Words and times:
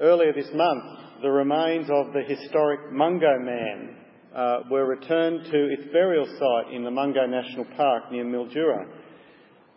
Earlier 0.00 0.32
this 0.34 0.50
month, 0.54 0.84
the 1.22 1.30
remains 1.30 1.88
of 1.90 2.12
the 2.12 2.22
historic 2.22 2.92
Mungo 2.92 3.38
Man 3.40 3.96
uh, 4.34 4.58
were 4.70 4.86
returned 4.86 5.44
to 5.44 5.68
its 5.72 5.90
burial 5.92 6.26
site 6.26 6.74
in 6.74 6.84
the 6.84 6.90
Mungo 6.90 7.26
National 7.26 7.64
Park 7.76 8.12
near 8.12 8.24
Mildura. 8.24 8.86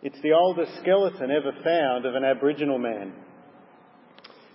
It's 0.02 0.20
the 0.22 0.32
oldest 0.32 0.72
skeleton 0.82 1.30
ever 1.30 1.52
found 1.64 2.04
of 2.04 2.14
an 2.14 2.24
Aboriginal 2.24 2.78
man. 2.78 3.14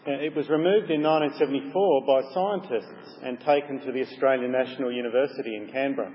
Uh, 0.08 0.12
it 0.12 0.36
was 0.36 0.48
removed 0.48 0.92
in 0.92 1.02
1974 1.02 2.06
by 2.06 2.22
scientists 2.34 3.18
and 3.24 3.40
taken 3.40 3.80
to 3.80 3.92
the 3.92 4.04
Australian 4.04 4.52
National 4.52 4.92
University 4.92 5.56
in 5.56 5.70
Canberra. 5.72 6.14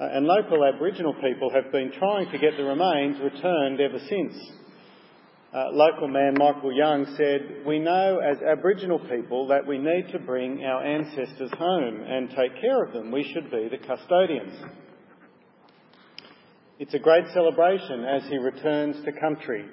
Uh, 0.00 0.08
and 0.12 0.26
local 0.26 0.64
Aboriginal 0.64 1.14
people 1.14 1.50
have 1.54 1.70
been 1.70 1.92
trying 1.92 2.30
to 2.32 2.38
get 2.38 2.56
the 2.56 2.64
remains 2.64 3.20
returned 3.22 3.80
ever 3.80 3.98
since. 4.08 4.34
Uh, 5.52 5.66
local 5.72 6.06
man 6.06 6.34
Michael 6.38 6.72
Young 6.72 7.04
said, 7.16 7.66
We 7.66 7.80
know 7.80 8.20
as 8.20 8.36
Aboriginal 8.40 9.00
people 9.00 9.48
that 9.48 9.66
we 9.66 9.78
need 9.78 10.06
to 10.12 10.20
bring 10.20 10.64
our 10.64 10.84
ancestors 10.84 11.50
home 11.58 12.04
and 12.06 12.30
take 12.30 12.60
care 12.60 12.84
of 12.84 12.92
them. 12.92 13.10
We 13.10 13.24
should 13.34 13.50
be 13.50 13.68
the 13.68 13.84
custodians. 13.84 14.54
It's 16.78 16.94
a 16.94 17.00
great 17.00 17.24
celebration 17.34 18.04
as 18.04 18.22
he 18.28 18.38
returns 18.38 19.04
to 19.04 19.10
country. 19.18 19.66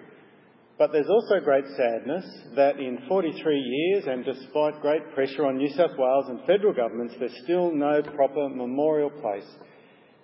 But 0.80 0.94
there's 0.94 1.10
also 1.10 1.46
great 1.46 1.66
sadness 1.78 2.26
that 2.56 2.80
in 2.80 2.98
43 3.08 3.60
years, 3.60 4.06
and 4.08 4.26
despite 4.26 4.82
great 4.82 5.14
pressure 5.14 5.46
on 5.46 5.58
New 5.58 5.70
South 5.70 5.96
Wales 5.96 6.26
and 6.30 6.40
federal 6.48 6.74
governments, 6.74 7.14
there's 7.20 7.38
still 7.44 7.72
no 7.72 8.02
proper 8.02 8.50
memorial 8.50 9.12
place. 9.12 9.48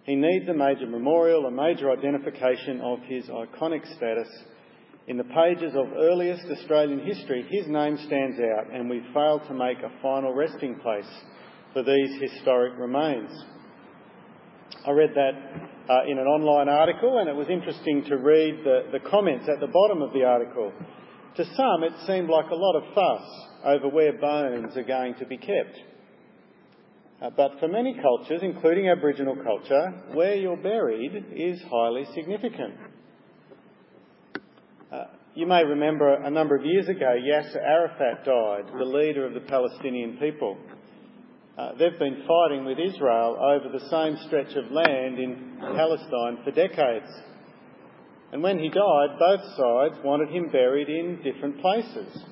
He 0.03 0.15
needs 0.15 0.49
a 0.49 0.53
major 0.55 0.87
memorial, 0.87 1.45
a 1.45 1.51
major 1.51 1.91
identification 1.91 2.81
of 2.81 2.99
his 3.07 3.25
iconic 3.25 3.85
status 3.95 4.27
in 5.07 5.17
the 5.17 5.23
pages 5.25 5.73
of 5.75 5.91
earliest 5.97 6.45
Australian 6.49 7.05
history, 7.05 7.45
his 7.49 7.67
name 7.67 7.97
stands 8.05 8.37
out, 8.39 8.71
and 8.73 8.89
we 8.89 9.01
failed 9.13 9.41
to 9.47 9.53
make 9.53 9.79
a 9.79 10.01
final 10.01 10.33
resting 10.33 10.75
place 10.79 11.09
for 11.73 11.83
these 11.83 12.21
historic 12.21 12.73
remains. 12.77 13.29
I 14.87 14.91
read 14.91 15.11
that 15.15 15.31
uh, 15.89 16.03
in 16.09 16.17
an 16.17 16.25
online 16.25 16.69
article, 16.69 17.19
and 17.19 17.27
it 17.27 17.35
was 17.35 17.47
interesting 17.49 18.05
to 18.05 18.17
read 18.17 18.63
the, 18.63 18.97
the 18.97 19.09
comments 19.09 19.49
at 19.53 19.59
the 19.59 19.67
bottom 19.67 20.01
of 20.01 20.13
the 20.13 20.23
article. 20.23 20.71
To 21.35 21.43
some, 21.43 21.83
it 21.83 21.93
seemed 22.07 22.29
like 22.29 22.49
a 22.49 22.55
lot 22.55 22.77
of 22.77 22.93
fuss 22.93 23.29
over 23.65 23.89
where 23.89 24.13
bones 24.13 24.77
are 24.77 24.83
going 24.83 25.15
to 25.15 25.25
be 25.25 25.37
kept. 25.37 25.79
Uh, 27.21 27.29
but 27.35 27.59
for 27.59 27.67
many 27.67 27.97
cultures, 28.01 28.41
including 28.41 28.89
Aboriginal 28.89 29.35
culture, 29.35 29.93
where 30.13 30.35
you're 30.35 30.57
buried 30.57 31.25
is 31.35 31.61
highly 31.69 32.05
significant. 32.13 32.75
You 35.35 35.47
may 35.47 35.63
remember 35.63 36.13
a 36.13 36.29
number 36.29 36.55
of 36.55 36.63
years 36.63 36.87
ago, 36.87 37.17
Yasser 37.17 37.57
Arafat 37.57 38.23
died, 38.23 38.65
the 38.77 38.85
leader 38.85 39.25
of 39.25 39.33
the 39.33 39.39
Palestinian 39.39 40.17
people. 40.17 40.55
Uh, 41.57 41.71
they've 41.71 41.97
been 41.97 42.23
fighting 42.27 42.65
with 42.65 42.77
Israel 42.77 43.35
over 43.41 43.67
the 43.75 43.89
same 43.89 44.15
stretch 44.27 44.55
of 44.55 44.71
land 44.71 45.17
in 45.17 45.57
Palestine 45.59 46.37
for 46.43 46.51
decades. 46.51 47.09
And 48.31 48.43
when 48.43 48.59
he 48.59 48.69
died, 48.69 49.17
both 49.17 49.41
sides 49.57 49.95
wanted 50.05 50.29
him 50.29 50.49
buried 50.51 50.89
in 50.89 51.23
different 51.23 51.59
places. 51.61 52.25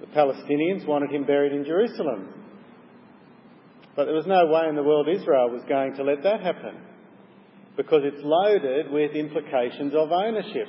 The 0.00 0.06
Palestinians 0.06 0.86
wanted 0.86 1.10
him 1.10 1.26
buried 1.26 1.52
in 1.52 1.66
Jerusalem. 1.66 2.32
But 3.94 4.06
there 4.06 4.14
was 4.14 4.26
no 4.26 4.46
way 4.46 4.68
in 4.70 4.74
the 4.74 4.82
world 4.82 5.06
Israel 5.06 5.50
was 5.50 5.62
going 5.68 5.96
to 5.96 6.02
let 6.02 6.22
that 6.22 6.40
happen 6.40 6.80
because 7.76 8.00
it's 8.04 8.22
loaded 8.24 8.90
with 8.90 9.12
implications 9.12 9.92
of 9.94 10.12
ownership. 10.12 10.68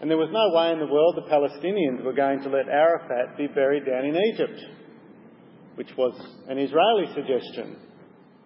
And 0.00 0.10
there 0.10 0.16
was 0.16 0.30
no 0.32 0.56
way 0.56 0.72
in 0.72 0.78
the 0.78 0.90
world 0.90 1.16
the 1.16 1.30
Palestinians 1.30 2.02
were 2.02 2.14
going 2.14 2.40
to 2.42 2.48
let 2.48 2.68
Arafat 2.68 3.36
be 3.36 3.46
buried 3.48 3.84
down 3.84 4.06
in 4.06 4.16
Egypt, 4.16 4.58
which 5.74 5.90
was 5.98 6.18
an 6.48 6.58
Israeli 6.58 7.06
suggestion, 7.14 7.76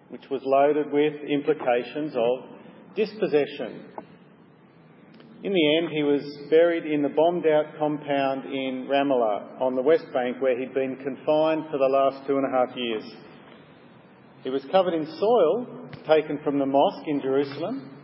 which 0.09 0.29
was 0.29 0.41
loaded 0.43 0.91
with 0.91 1.13
implications 1.29 2.13
of 2.13 2.95
dispossession. 2.97 3.85
In 5.43 5.53
the 5.53 5.77
end, 5.77 5.93
he 5.93 6.03
was 6.03 6.23
buried 6.49 6.85
in 6.85 7.01
the 7.01 7.09
bombed 7.09 7.45
out 7.47 7.77
compound 7.79 8.45
in 8.45 8.87
Ramallah 8.89 9.61
on 9.61 9.75
the 9.75 9.81
West 9.81 10.05
Bank 10.11 10.41
where 10.41 10.59
he'd 10.59 10.73
been 10.73 10.97
confined 10.97 11.65
for 11.71 11.77
the 11.77 11.87
last 11.87 12.27
two 12.27 12.37
and 12.37 12.45
a 12.45 12.49
half 12.49 12.75
years. 12.75 13.03
He 14.43 14.49
was 14.49 14.65
covered 14.71 14.93
in 14.93 15.05
soil 15.05 15.89
taken 16.05 16.39
from 16.43 16.59
the 16.59 16.65
mosque 16.65 17.07
in 17.07 17.21
Jerusalem 17.21 17.94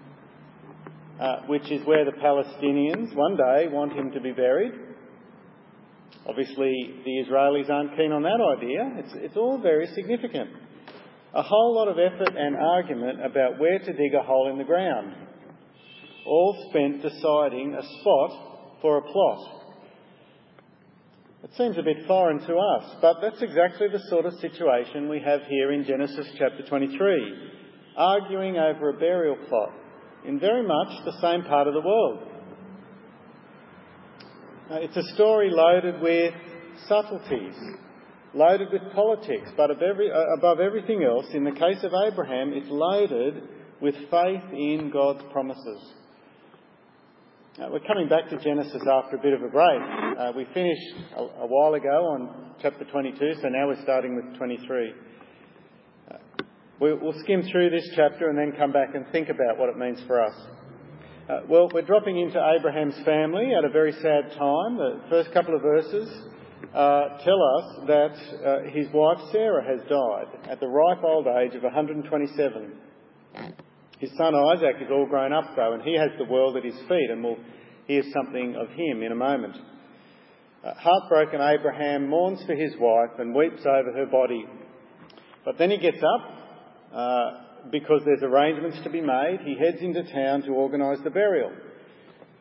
uh, 1.22 1.42
which 1.46 1.70
is 1.72 1.86
where 1.86 2.04
the 2.04 2.12
Palestinians 2.12 3.16
one 3.16 3.38
day 3.38 3.68
want 3.72 3.94
him 3.94 4.12
to 4.12 4.20
be 4.20 4.32
buried. 4.32 4.72
Obviously, 6.28 6.96
the 7.06 7.24
Israelis 7.26 7.70
aren't 7.70 7.96
keen 7.96 8.12
on 8.12 8.24
that 8.24 8.42
idea. 8.58 8.92
It's, 8.98 9.14
it's 9.14 9.38
all 9.38 9.62
very 9.62 9.86
significant. 9.94 10.50
A 11.36 11.44
whole 11.44 11.76
lot 11.76 11.88
of 11.88 11.98
effort 12.00 12.36
and 12.36 12.56
argument 12.56 13.24
about 13.24 13.60
where 13.60 13.78
to 13.78 13.94
dig 13.94 14.16
a 14.16 14.24
hole 14.24 14.50
in 14.52 14.58
the 14.58 14.64
ground, 14.64 15.14
all 16.26 16.68
spent 16.70 17.04
deciding 17.04 17.76
a 17.76 17.84
spot 18.00 18.80
for 18.82 18.98
a 18.98 19.02
plot. 19.02 19.62
It 21.44 21.52
seems 21.56 21.78
a 21.78 21.84
bit 21.84 22.08
foreign 22.08 22.40
to 22.40 22.56
us, 22.56 22.96
but 23.00 23.18
that's 23.22 23.42
exactly 23.44 23.88
the 23.92 24.02
sort 24.10 24.26
of 24.26 24.34
situation 24.40 25.08
we 25.08 25.22
have 25.24 25.42
here 25.48 25.72
in 25.72 25.86
Genesis 25.86 26.28
chapter 26.38 26.64
23, 26.68 27.52
arguing 27.96 28.58
over 28.58 28.90
a 28.90 28.98
burial 28.98 29.38
plot 29.48 29.81
in 30.26 30.40
very 30.40 30.66
much 30.66 31.06
the 31.06 31.20
same 31.22 31.44
part 31.44 31.68
of 31.68 31.74
the 31.74 31.82
world. 31.82 32.20
Uh, 34.70 34.76
it's 34.76 34.96
a 34.96 35.14
story 35.16 35.50
loaded 35.52 36.02
with 36.02 36.34
subtleties, 36.88 37.56
loaded 38.34 38.70
with 38.72 38.82
politics, 38.94 39.50
but 39.58 39.70
every, 39.82 40.12
uh, 40.12 40.38
above 40.38 40.60
everything 40.60 41.04
else, 41.04 41.26
in 41.34 41.44
the 41.44 41.52
case 41.52 41.84
of 41.84 41.92
Abraham, 42.08 42.54
it's 42.54 42.70
loaded 42.70 43.44
with 43.82 43.96
faith 44.10 44.44
in 44.54 44.92
God's 44.94 45.24
promises. 45.32 45.94
Uh, 47.60 47.68
we're 47.70 47.80
coming 47.80 48.08
back 48.08 48.30
to 48.30 48.38
Genesis 48.38 48.82
after 48.90 49.18
a 49.18 49.22
bit 49.22 49.34
of 49.34 49.42
a 49.42 49.50
break. 49.50 49.82
Uh, 50.18 50.32
we 50.38 50.46
finished 50.54 50.96
a, 51.18 51.22
a 51.22 51.48
while 51.48 51.74
ago 51.74 51.90
on 51.90 52.54
chapter 52.62 52.86
22, 52.86 53.18
so 53.42 53.50
now 53.50 53.68
we're 53.68 53.82
starting 53.84 54.16
with 54.16 54.38
23. 54.38 54.94
We'll 56.82 57.14
skim 57.20 57.44
through 57.44 57.70
this 57.70 57.88
chapter 57.96 58.28
and 58.30 58.36
then 58.36 58.58
come 58.58 58.72
back 58.72 58.96
and 58.96 59.06
think 59.12 59.30
about 59.30 59.60
what 59.60 59.70
it 59.70 59.78
means 59.78 60.02
for 60.08 60.20
us. 60.20 60.34
Uh, 61.30 61.42
well, 61.48 61.70
we're 61.72 61.84
dropping 61.84 62.20
into 62.20 62.44
Abraham's 62.58 63.00
family 63.06 63.54
at 63.56 63.64
a 63.64 63.70
very 63.70 63.92
sad 63.92 64.32
time. 64.32 64.78
The 64.78 65.00
first 65.08 65.32
couple 65.32 65.56
of 65.56 65.62
verses 65.62 66.10
uh, 66.74 67.20
tell 67.24 67.38
us 67.38 67.86
that 67.86 68.16
uh, 68.44 68.72
his 68.72 68.88
wife 68.96 69.20
Sarah 69.32 69.64
has 69.64 69.88
died 69.88 70.50
at 70.50 70.60
the 70.60 70.66
ripe 70.66 71.04
old 71.04 71.28
age 71.28 71.54
of 71.54 71.62
127. 71.62 72.74
His 74.00 74.10
son 74.18 74.34
Isaac 74.34 74.78
is 74.82 74.90
all 74.90 75.06
grown 75.06 75.34
up 75.34 75.56
though, 75.56 75.74
and 75.74 75.84
he 75.84 75.96
has 76.00 76.10
the 76.18 76.26
world 76.26 76.58
at 76.58 76.66
his 76.66 76.80
feet, 76.90 77.12
and 77.12 77.24
we'll 77.24 77.38
hear 77.86 78.02
something 78.12 78.56
of 78.56 78.70
him 78.70 79.04
in 79.04 79.12
a 79.12 79.16
moment. 79.16 79.56
Uh, 80.66 80.74
heartbroken 80.74 81.42
Abraham 81.42 82.10
mourns 82.10 82.44
for 82.48 82.56
his 82.56 82.74
wife 82.80 83.20
and 83.20 83.36
weeps 83.36 83.68
over 83.68 83.94
her 83.94 84.08
body. 84.08 84.48
But 85.46 85.60
then 85.60 85.70
he 85.70 85.78
gets 85.78 85.98
up 85.98 86.41
because 87.72 88.02
there's 88.06 88.24
arrangements 88.24 88.80
to 88.84 88.90
be 88.90 89.02
made, 89.02 89.40
he 89.44 89.56
heads 89.58 89.82
into 89.82 90.04
town 90.12 90.42
to 90.44 90.52
organise 90.52 91.00
the 91.04 91.10
burial. 91.10 91.52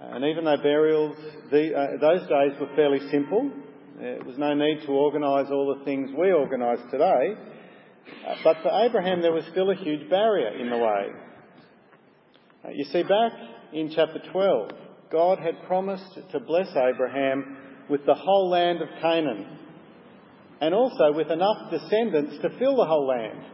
And 0.00 0.24
even 0.24 0.44
though 0.44 0.56
burials, 0.56 1.16
the, 1.50 1.74
uh, 1.76 1.86
those 2.00 2.22
days 2.22 2.58
were 2.58 2.74
fairly 2.74 3.00
simple, 3.10 3.50
there 3.98 4.18
was 4.24 4.38
no 4.38 4.54
need 4.54 4.80
to 4.86 4.92
organise 4.92 5.48
all 5.50 5.76
the 5.76 5.84
things 5.84 6.10
we 6.16 6.32
organise 6.32 6.80
today, 6.90 7.34
uh, 8.26 8.34
but 8.42 8.56
for 8.62 8.70
Abraham 8.82 9.20
there 9.20 9.32
was 9.32 9.44
still 9.50 9.70
a 9.70 9.74
huge 9.74 10.08
barrier 10.08 10.56
in 10.58 10.70
the 10.70 10.78
way. 10.78 11.06
Uh, 12.64 12.68
you 12.70 12.84
see, 12.84 13.02
back 13.02 13.32
in 13.74 13.92
chapter 13.94 14.20
12, 14.32 14.70
God 15.12 15.38
had 15.38 15.62
promised 15.66 16.18
to 16.32 16.40
bless 16.40 16.68
Abraham 16.70 17.58
with 17.90 18.06
the 18.06 18.14
whole 18.14 18.48
land 18.48 18.80
of 18.80 18.88
Canaan 19.02 19.58
and 20.62 20.74
also 20.74 21.12
with 21.12 21.30
enough 21.30 21.70
descendants 21.70 22.36
to 22.42 22.58
fill 22.58 22.76
the 22.76 22.86
whole 22.86 23.06
land. 23.06 23.44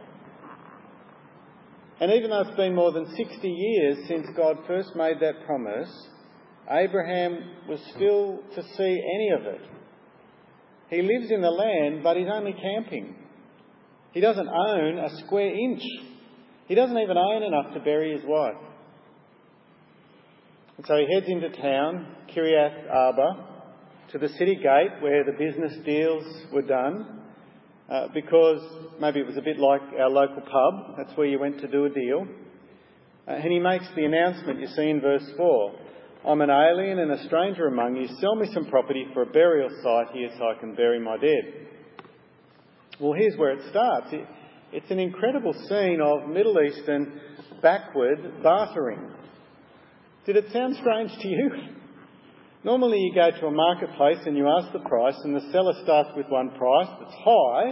And 1.99 2.11
even 2.11 2.29
though 2.29 2.41
it's 2.41 2.55
been 2.55 2.75
more 2.75 2.91
than 2.91 3.07
60 3.15 3.47
years 3.47 3.97
since 4.07 4.27
God 4.35 4.57
first 4.67 4.95
made 4.95 5.19
that 5.19 5.45
promise, 5.45 5.89
Abraham 6.69 7.39
was 7.67 7.79
still 7.95 8.39
to 8.55 8.63
see 8.75 9.01
any 9.15 9.29
of 9.39 9.45
it. 9.45 9.61
He 10.89 11.01
lives 11.01 11.31
in 11.31 11.41
the 11.41 11.49
land, 11.49 12.03
but 12.03 12.17
he's 12.17 12.27
only 12.31 12.53
camping. 12.53 13.15
He 14.13 14.21
doesn't 14.21 14.47
own 14.47 14.99
a 14.99 15.09
square 15.25 15.53
inch. 15.53 15.81
He 16.67 16.75
doesn't 16.75 16.97
even 16.97 17.17
own 17.17 17.43
enough 17.43 17.73
to 17.73 17.79
bury 17.79 18.13
his 18.13 18.23
wife. 18.25 18.55
And 20.77 20.85
so 20.85 20.95
he 20.95 21.13
heads 21.13 21.25
into 21.27 21.49
town, 21.49 22.15
Kiriath 22.33 22.89
Arba, 22.93 23.47
to 24.11 24.17
the 24.19 24.29
city 24.29 24.55
gate 24.55 25.01
where 25.01 25.23
the 25.23 25.31
business 25.31 25.73
deals 25.83 26.23
were 26.53 26.61
done. 26.61 27.16
Uh, 27.89 28.07
because 28.13 28.61
maybe 28.99 29.19
it 29.21 29.25
was 29.25 29.37
a 29.37 29.41
bit 29.41 29.57
like 29.57 29.81
our 29.97 30.09
local 30.09 30.41
pub, 30.41 30.97
that's 30.97 31.17
where 31.17 31.27
you 31.27 31.39
went 31.39 31.59
to 31.61 31.67
do 31.67 31.85
a 31.85 31.89
deal. 31.89 32.27
Uh, 33.27 33.31
and 33.31 33.51
he 33.51 33.59
makes 33.59 33.85
the 33.95 34.03
announcement 34.03 34.59
you 34.59 34.67
see 34.67 34.89
in 34.89 34.99
verse 34.99 35.23
4 35.37 35.73
I'm 36.27 36.41
an 36.41 36.49
alien 36.49 36.99
and 36.99 37.11
a 37.11 37.23
stranger 37.25 37.67
among 37.67 37.95
you. 37.95 38.07
Sell 38.19 38.35
me 38.35 38.49
some 38.53 38.65
property 38.65 39.05
for 39.13 39.21
a 39.21 39.25
burial 39.25 39.69
site 39.81 40.13
here 40.13 40.29
so 40.37 40.49
I 40.49 40.59
can 40.59 40.75
bury 40.75 40.99
my 40.99 41.15
dead. 41.17 41.67
Well, 42.99 43.13
here's 43.13 43.37
where 43.37 43.51
it 43.51 43.61
starts. 43.69 44.07
It, 44.11 44.27
it's 44.73 44.91
an 44.91 44.99
incredible 44.99 45.53
scene 45.69 45.99
of 46.03 46.27
Middle 46.27 46.57
Eastern 46.61 47.21
backward 47.61 48.43
bartering. 48.43 49.11
Did 50.25 50.35
it 50.35 50.51
sound 50.51 50.75
strange 50.75 51.11
to 51.21 51.27
you? 51.27 51.51
Normally, 52.67 52.99
you 52.99 53.15
go 53.15 53.31
to 53.31 53.45
a 53.45 53.51
marketplace 53.51 54.17
and 54.25 54.35
you 54.35 54.45
ask 54.45 54.73
the 54.73 54.79
price, 54.79 55.15
and 55.23 55.33
the 55.33 55.51
seller 55.53 55.71
starts 55.85 56.09
with 56.17 56.27
one 56.27 56.49
price 56.49 56.89
that's 56.99 57.15
high, 57.23 57.71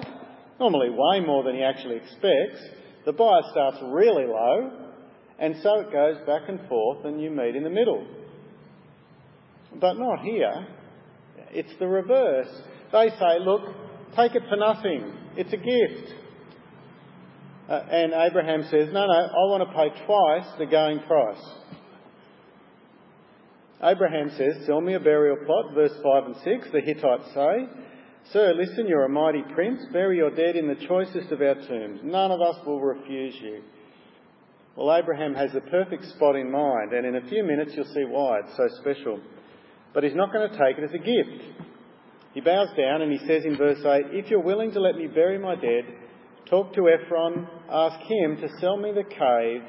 normally 0.58 0.88
way 0.90 1.20
more 1.20 1.44
than 1.44 1.54
he 1.54 1.64
actually 1.64 1.98
expects. 1.98 2.64
The 3.06 3.12
buyer 3.12 3.42
starts 3.52 3.76
really 3.92 4.26
low, 4.26 4.72
and 5.38 5.54
so 5.62 5.82
it 5.82 5.92
goes 5.92 6.16
back 6.26 6.44
and 6.48 6.66
forth, 6.70 7.04
and 7.04 7.22
you 7.22 7.30
meet 7.30 7.58
in 7.58 7.64
the 7.66 7.70
middle. 7.70 8.08
But 9.82 9.96
not 9.96 10.22
here. 10.22 10.66
It's 11.52 11.78
the 11.78 11.88
reverse. 11.90 12.48
They 12.94 13.10
say, 13.20 13.40
look, 13.42 13.64
take 14.16 14.34
it 14.34 14.44
for 14.48 14.56
nothing. 14.56 15.12
It's 15.36 15.52
a 15.52 15.58
gift. 15.58 16.14
Uh, 17.68 17.82
and 17.92 18.14
Abraham 18.14 18.64
says, 18.72 18.88
no, 18.94 19.08
no, 19.08 19.12
I 19.12 19.44
want 19.52 19.68
to 19.68 19.76
pay 19.76 20.06
twice 20.06 20.58
the 20.58 20.68
going 20.68 21.00
price. 21.00 21.44
Abraham 23.84 24.32
says, 24.38 24.66
Sell 24.66 24.82
me 24.82 24.94
a 24.94 25.00
burial 25.00 25.38
plot, 25.46 25.74
verse 25.74 25.94
5 26.02 26.26
and 26.26 26.36
6. 26.44 26.68
The 26.72 26.82
Hittites 26.82 27.34
say, 27.34 27.68
Sir, 28.32 28.54
listen, 28.54 28.88
you're 28.88 29.06
a 29.06 29.10
mighty 29.10 29.44
prince. 29.54 29.82
Bury 29.92 30.18
your 30.18 30.32
dead 30.32 30.56
in 30.56 30.68
the 30.68 30.88
choicest 30.88 31.32
of 31.32 31.42
our 31.42 31.56
tombs. 31.56 32.00
None 32.04 32.32
of 32.32 32.42
us 32.42 32.56
will 32.66 32.82
refuse 32.82 33.36
you. 33.42 33.62
Well, 34.76 34.96
Abraham 34.96 35.36
has 35.36 35.52
the 35.54 35.62
perfect 35.62 36.06
spot 36.06 36.36
in 36.36 36.52
mind, 36.52 36.92
and 36.94 37.06
in 37.06 37.16
a 37.16 37.30
few 37.30 37.44
minutes 37.44 37.72
you'll 37.76 37.94
see 37.94 38.04
why 38.04 38.40
it's 38.40 38.58
so 38.58 38.68
special. 38.82 39.20
But 39.94 40.04
he's 40.04 40.16
not 40.16 40.34
going 40.34 40.50
to 40.50 40.58
take 40.58 40.78
it 40.78 40.84
as 40.84 40.94
a 40.94 40.98
gift. 40.98 41.66
He 42.34 42.42
bows 42.42 42.68
down 42.76 43.02
and 43.02 43.12
he 43.12 43.20
says 43.20 43.46
in 43.46 43.56
verse 43.58 43.80
8, 43.80 44.08
If 44.12 44.30
you're 44.30 44.42
willing 44.42 44.74
to 44.74 44.82
let 44.82 44.96
me 44.96 45.08
bury 45.08 45.40
my 45.40 45.56
dead, 45.56 45.86
talk 46.50 46.74
to 46.74 46.90
Ephron, 46.90 47.48
ask 47.70 47.98
him 48.02 48.36
to 48.38 48.50
sell 48.60 48.76
me 48.76 48.92
the 48.92 49.04
cave 49.04 49.62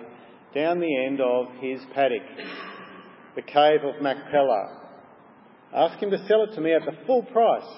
down 0.53 0.81
the 0.81 1.05
end 1.07 1.21
of 1.21 1.47
his 1.61 1.81
paddock, 1.95 2.23
the 3.37 3.43
cave 3.43 3.85
of 3.85 4.03
Machpelah. 4.03 4.83
Ask 5.75 6.03
him 6.03 6.11
to 6.11 6.19
sell 6.27 6.45
it 6.45 6.55
to 6.55 6.61
me 6.61 6.73
at 6.73 6.85
the 6.85 6.97
full 7.07 7.23
price. 7.23 7.69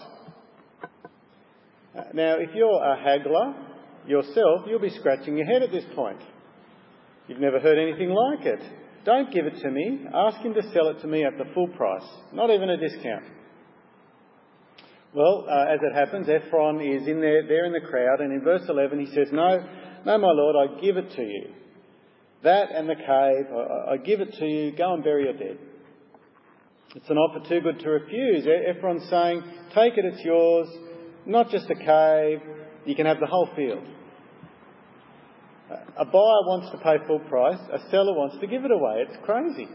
Now, 2.14 2.36
if 2.38 2.54
you're 2.54 2.82
a 2.82 2.96
haggler 3.02 3.54
yourself, 4.06 4.62
you'll 4.66 4.78
be 4.78 4.90
scratching 4.90 5.36
your 5.36 5.46
head 5.46 5.62
at 5.62 5.72
this 5.72 5.84
point. 5.94 6.20
You've 7.26 7.40
never 7.40 7.58
heard 7.58 7.76
anything 7.76 8.10
like 8.10 8.46
it. 8.46 8.62
Don't 9.04 9.32
give 9.32 9.46
it 9.46 9.60
to 9.60 9.70
me. 9.70 10.06
Ask 10.14 10.38
him 10.38 10.54
to 10.54 10.62
sell 10.72 10.88
it 10.88 11.00
to 11.00 11.06
me 11.06 11.24
at 11.24 11.36
the 11.38 11.52
full 11.54 11.68
price, 11.68 12.06
not 12.32 12.50
even 12.50 12.70
a 12.70 12.76
discount. 12.76 13.24
Well, 15.14 15.46
uh, 15.48 15.72
as 15.72 15.80
it 15.82 15.94
happens, 15.94 16.28
Ephron 16.28 16.80
is 16.80 17.08
in 17.08 17.20
there, 17.20 17.46
there 17.48 17.64
in 17.64 17.72
the 17.72 17.80
crowd, 17.80 18.20
and 18.20 18.32
in 18.32 18.42
verse 18.42 18.62
11 18.68 19.00
he 19.00 19.06
says, 19.14 19.28
No, 19.32 19.58
no, 20.04 20.18
my 20.18 20.30
lord, 20.30 20.56
I 20.56 20.80
give 20.80 20.96
it 20.96 21.10
to 21.16 21.22
you. 21.22 21.54
That 22.44 22.70
and 22.70 22.88
the 22.88 22.94
cave, 22.94 23.46
I, 23.90 23.96
give 23.96 24.20
it 24.20 24.32
to 24.34 24.46
you. 24.46 24.72
Go 24.76 24.94
and 24.94 25.02
bury 25.02 25.24
your 25.24 25.32
dead. 25.32 25.58
It's 26.94 27.10
an 27.10 27.18
offer 27.18 27.46
too 27.48 27.60
good 27.60 27.80
to 27.80 27.90
refuse. 27.90 28.46
Ephron's 28.46 29.08
saying, 29.10 29.42
Take 29.74 29.98
it, 29.98 30.04
it's 30.04 30.24
yours. 30.24 30.68
Not 31.26 31.50
just 31.50 31.68
a 31.68 31.74
cave, 31.74 32.40
you 32.86 32.94
can 32.94 33.06
have 33.06 33.20
the 33.20 33.26
whole 33.26 33.48
field. 33.54 33.84
A 35.70 36.04
buyer 36.04 36.42
wants 36.46 36.70
to 36.70 36.78
pay 36.78 36.96
full 37.06 37.18
price, 37.20 37.58
a 37.70 37.90
seller 37.90 38.14
wants 38.14 38.38
to 38.40 38.46
give 38.46 38.64
it 38.64 38.70
away. 38.70 39.04
It's 39.06 39.18
crazy. 39.24 39.68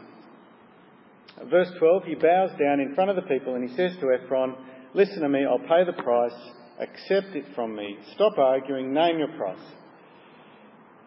Verse 1.49 1.69
12, 1.77 2.03
he 2.05 2.15
bows 2.15 2.49
down 2.57 2.79
in 2.79 2.95
front 2.95 3.09
of 3.09 3.15
the 3.15 3.23
people 3.23 3.55
and 3.55 3.69
he 3.69 3.75
says 3.75 3.91
to 3.99 4.11
Ephron, 4.11 4.55
Listen 4.95 5.21
to 5.21 5.29
me, 5.29 5.45
I'll 5.45 5.59
pay 5.59 5.83
the 5.85 6.01
price, 6.01 6.33
accept 6.79 7.35
it 7.35 7.45
from 7.55 7.75
me. 7.75 7.97
Stop 8.15 8.37
arguing, 8.37 8.93
name 8.93 9.19
your 9.19 9.35
price. 9.37 9.57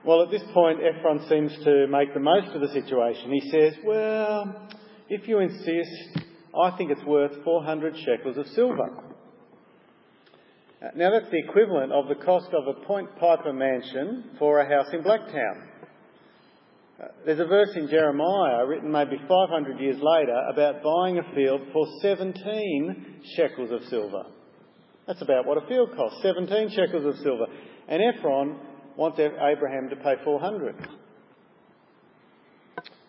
Well, 0.07 0.23
at 0.23 0.31
this 0.31 0.45
point, 0.55 0.79
Ephron 0.85 1.27
seems 1.29 1.53
to 1.65 1.89
make 1.89 2.15
the 2.15 2.21
most 2.21 2.55
of 2.55 2.61
the 2.61 2.69
situation. 2.69 3.33
He 3.33 3.51
says, 3.51 3.75
Well, 3.85 4.69
if 5.09 5.27
you 5.27 5.41
insist, 5.41 6.27
I 6.57 6.71
think 6.77 6.93
it's 6.93 7.03
worth 7.05 7.33
400 7.43 7.97
shekels 8.05 8.37
of 8.37 8.47
silver. 8.55 8.87
Now, 10.95 11.11
that's 11.11 11.29
the 11.33 11.41
equivalent 11.41 11.91
of 11.91 12.07
the 12.07 12.25
cost 12.25 12.51
of 12.53 12.69
a 12.69 12.87
Point 12.87 13.09
Piper 13.19 13.53
mansion 13.53 14.37
for 14.39 14.61
a 14.61 14.69
house 14.69 14.87
in 14.93 15.03
Blacktown. 15.03 15.67
There's 17.25 17.41
a 17.41 17.47
verse 17.47 17.75
in 17.75 17.89
Jeremiah, 17.89 18.65
written 18.65 18.93
maybe 18.93 19.17
500 19.27 19.81
years 19.81 19.99
later, 20.01 20.41
about 20.49 20.85
buying 20.85 21.19
a 21.19 21.35
field 21.35 21.63
for 21.73 21.85
17 22.01 23.23
shekels 23.35 23.73
of 23.73 23.83
silver. 23.89 24.23
That's 25.09 25.23
about 25.23 25.47
what 25.47 25.59
a 25.59 25.67
field 25.67 25.97
costs 25.97 26.23
17 26.23 26.71
shekels 26.71 27.05
of 27.05 27.21
silver. 27.25 27.47
And 27.89 28.01
Ephron 28.15 28.61
wants 28.97 29.19
Abraham 29.19 29.89
to 29.91 29.97
pay 29.97 30.15
400. 30.25 30.75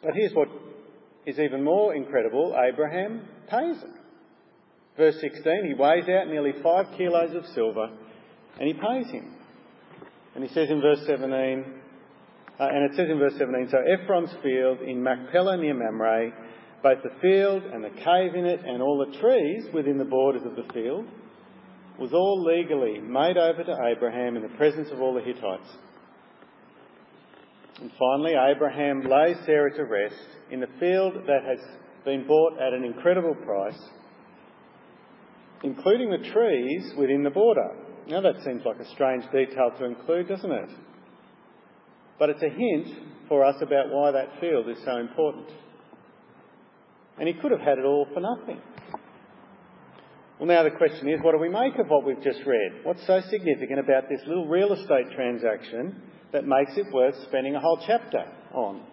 But 0.04 0.14
here's 0.14 0.34
what 0.34 0.50
is 1.26 1.40
even 1.40 1.64
more 1.64 1.94
incredible 1.94 2.56
Abraham 2.58 3.28
pays 3.50 3.78
it. 3.84 3.90
Verse 4.96 5.16
16, 5.22 5.44
he 5.68 5.74
weighs 5.74 6.10
out 6.10 6.28
nearly 6.28 6.54
five 6.64 6.86
kilos 6.98 7.36
of 7.36 7.46
silver 7.54 7.90
and 8.60 8.68
he 8.68 8.74
pays 8.74 9.12
him. 9.12 9.36
And 10.36 10.44
he 10.44 10.54
says 10.54 10.70
in 10.70 10.82
verse 10.82 11.00
17, 11.06 11.30
uh, 12.60 12.64
and 12.64 12.92
it 12.92 12.96
says 12.96 13.08
in 13.10 13.20
verse 13.20 13.34
17, 13.38 13.70
so 13.70 13.78
Ephron's 13.78 14.34
field 14.42 14.82
in 14.82 15.04
Machpelah 15.04 15.58
near 15.58 15.74
Mamre, 15.74 16.32
both 16.82 17.04
the 17.04 17.12
field 17.22 17.64
and 17.64 17.84
the 17.84 17.90
cave 17.90 18.36
in 18.36 18.46
it 18.46 18.62
and 18.66 18.82
all 18.82 18.98
the 18.98 19.18
trees 19.20 19.66
within 19.74 19.98
the 19.98 20.06
borders 20.06 20.44
of 20.46 20.56
the 20.56 20.72
field, 20.74 21.06
was 22.00 22.14
all 22.14 22.44
legally 22.44 23.00
made 23.00 23.38
over 23.38 23.64
to 23.64 23.78
Abraham 23.92 24.36
in 24.36 24.44
the 24.44 24.58
presence 24.58 24.90
of 24.92 25.02
all 25.02 25.14
the 25.14 25.22
Hittites. 25.22 25.70
And 27.82 27.92
finally, 27.98 28.34
Abraham 28.34 29.02
lays 29.02 29.38
Sarah 29.46 29.74
to 29.76 29.84
rest 29.84 30.16
in 30.52 30.60
the 30.60 30.68
field 30.80 31.14
that 31.28 31.44
has 31.46 31.60
been 32.06 32.26
bought 32.28 32.60
at 32.60 32.74
an 32.74 32.84
incredible 32.84 33.36
price 33.36 33.80
including 35.64 36.12
the 36.12 36.30
trees 36.30 36.94
within 36.98 37.24
the 37.24 37.30
border. 37.30 37.70
Now 38.08 38.22
that 38.22 38.44
seems 38.44 38.64
like 38.66 38.80
a 38.80 38.90
strange 38.92 39.24
detail 39.32 39.72
to 39.78 39.86
include, 39.86 40.28
doesn't 40.28 40.52
it? 40.52 40.70
But 42.20 42.30
it's 42.30 42.44
a 42.44 42.50
hint 42.50 43.28
for 43.28 43.46
us 43.46 43.56
about 43.62 43.90
why 43.90 44.12
that 44.12 44.40
field 44.40 44.70
is 44.70 44.78
so 44.86 44.98
important. 44.98 45.48
And 47.20 47.28
he 47.28 47.34
could 47.34 47.52
have 47.52 47.60
had 47.60 47.78
it 47.78 47.86
all 47.86 48.08
for 48.14 48.22
nothing. 48.22 48.62
Well, 50.40 50.48
now 50.48 50.64
the 50.64 50.78
question 50.78 51.10
is, 51.10 51.20
what 51.24 51.32
do 51.32 51.40
we 51.40 51.50
make 51.50 51.80
of 51.80 51.88
what 51.88 52.06
we've 52.06 52.22
just 52.22 52.42
read? 52.46 52.84
What's 52.84 53.06
so 53.08 53.22
significant 53.30 53.80
about 53.80 54.08
this 54.08 54.22
little 54.28 54.48
real 54.48 54.72
estate 54.74 55.12
transaction 55.16 56.00
that 56.32 56.46
makes 56.46 56.78
it 56.78 56.86
worth 56.94 57.16
spending 57.28 57.56
a 57.56 57.60
whole 57.60 57.82
chapter 57.88 58.24
on? 58.54 58.84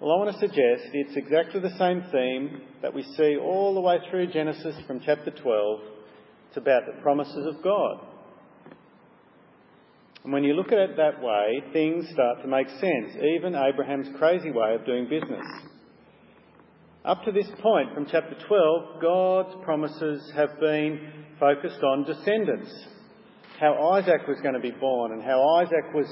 Well, 0.00 0.10
I 0.10 0.16
want 0.16 0.32
to 0.32 0.40
suggest 0.40 0.90
it's 0.92 1.16
exactly 1.16 1.60
the 1.60 1.78
same 1.78 2.02
theme 2.10 2.62
that 2.82 2.92
we 2.92 3.04
see 3.16 3.36
all 3.36 3.74
the 3.74 3.80
way 3.80 3.98
through 4.10 4.32
Genesis 4.32 4.74
from 4.88 5.00
chapter 5.06 5.30
12. 5.30 5.80
It's 6.48 6.56
about 6.56 6.82
the 6.86 7.00
promises 7.00 7.46
of 7.46 7.62
God. 7.62 8.04
And 10.24 10.32
when 10.32 10.42
you 10.42 10.54
look 10.54 10.72
at 10.72 10.78
it 10.78 10.96
that 10.96 11.22
way, 11.22 11.62
things 11.72 12.08
start 12.12 12.42
to 12.42 12.48
make 12.48 12.68
sense, 12.68 13.14
even 13.36 13.54
Abraham's 13.54 14.08
crazy 14.18 14.50
way 14.50 14.74
of 14.74 14.84
doing 14.84 15.08
business. 15.08 15.46
Up 17.04 17.24
to 17.24 17.32
this 17.32 17.48
point, 17.60 17.92
from 17.94 18.06
chapter 18.06 18.36
12, 18.46 19.02
God's 19.02 19.64
promises 19.64 20.32
have 20.36 20.60
been 20.60 21.00
focused 21.40 21.82
on 21.82 22.04
descendants. 22.04 22.72
How 23.58 23.90
Isaac 23.94 24.28
was 24.28 24.38
going 24.40 24.54
to 24.54 24.60
be 24.60 24.70
born 24.70 25.10
and 25.10 25.20
how 25.20 25.42
Isaac 25.56 25.92
was 25.92 26.06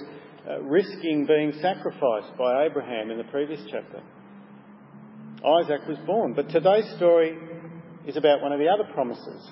uh, 0.49 0.61
risking 0.63 1.27
being 1.27 1.53
sacrificed 1.63 2.37
by 2.37 2.67
Abraham 2.67 3.13
in 3.13 3.19
the 3.19 3.31
previous 3.31 3.61
chapter. 3.71 4.03
Isaac 5.47 5.87
was 5.87 5.99
born. 6.07 6.35
But 6.35 6.49
today's 6.49 6.91
story 6.97 7.39
is 8.05 8.17
about 8.17 8.43
one 8.43 8.51
of 8.51 8.59
the 8.59 8.67
other 8.67 8.93
promises. 8.93 9.49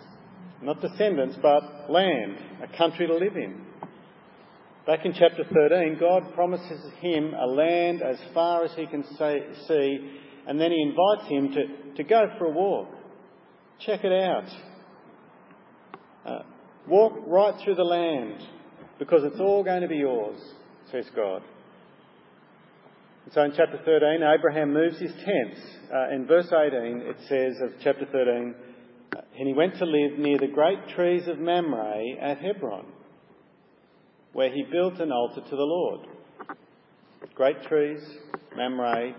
Not 0.60 0.80
descendants, 0.80 1.36
but 1.40 1.88
land, 1.88 2.36
a 2.64 2.76
country 2.76 3.06
to 3.06 3.14
live 3.14 3.36
in. 3.36 3.64
Back 4.88 5.04
in 5.04 5.12
chapter 5.12 5.44
13, 5.44 5.98
God 6.00 6.34
promises 6.34 6.80
him 6.98 7.32
a 7.32 7.46
land 7.46 8.02
as 8.02 8.18
far 8.34 8.64
as 8.64 8.72
he 8.74 8.86
can 8.86 9.04
see, 9.04 10.18
and 10.48 10.60
then 10.60 10.72
he 10.72 10.82
invites 10.82 11.28
him 11.28 11.52
to, 11.52 11.94
to 11.96 12.02
go 12.02 12.24
for 12.38 12.46
a 12.46 12.50
walk. 12.50 12.88
Check 13.86 14.00
it 14.02 14.12
out. 14.12 14.48
Uh, 16.26 16.42
walk 16.88 17.12
right 17.26 17.54
through 17.62 17.76
the 17.76 17.84
land, 17.84 18.42
because 18.98 19.22
it's 19.22 19.38
all 19.38 19.62
going 19.62 19.82
to 19.82 19.88
be 19.88 19.98
yours 19.98 20.40
says 20.90 21.06
God. 21.14 21.42
And 23.24 23.34
so 23.34 23.42
in 23.42 23.52
chapter 23.56 23.78
13, 23.84 24.22
Abraham 24.22 24.72
moves 24.72 24.98
his 24.98 25.12
tents. 25.12 25.60
Uh, 25.92 26.14
in 26.14 26.26
verse 26.26 26.46
18, 26.46 27.02
it 27.02 27.16
says 27.28 27.60
of 27.62 27.72
chapter 27.82 28.06
13, 28.10 28.54
and 29.12 29.48
he 29.48 29.54
went 29.54 29.76
to 29.78 29.84
live 29.84 30.18
near 30.18 30.38
the 30.38 30.48
great 30.48 30.88
trees 30.94 31.28
of 31.28 31.38
Mamre 31.38 32.16
at 32.20 32.38
Hebron, 32.38 32.86
where 34.32 34.50
he 34.50 34.64
built 34.70 34.98
an 35.00 35.12
altar 35.12 35.42
to 35.42 35.56
the 35.56 35.56
Lord. 35.56 36.06
Great 37.34 37.62
trees, 37.64 38.00
Mamre, 38.56 39.14